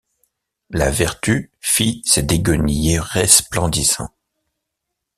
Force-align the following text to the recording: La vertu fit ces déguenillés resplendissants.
La 0.71 0.89
vertu 0.89 1.51
fit 1.59 2.01
ces 2.05 2.23
déguenillés 2.23 2.97
resplendissants. 2.99 4.09